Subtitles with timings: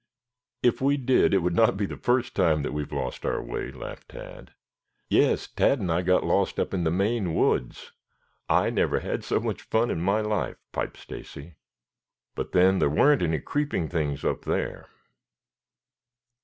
[0.63, 3.39] "If we did it would not be the first time that we have lost our
[3.39, 4.51] way," laughed Tad.
[5.09, 7.91] "Yes, Tad and I got lost up in the Maine woods.
[8.49, 11.53] I never had so much fun in my life," piped Stacy.
[12.33, 14.87] "But then there weren't any creeping things up there.